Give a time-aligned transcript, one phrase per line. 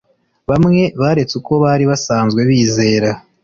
[0.49, 3.09] Bamwe baretse uko bari basanzwe bizera